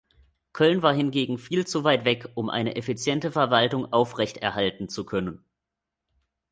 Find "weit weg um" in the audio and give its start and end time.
1.83-2.49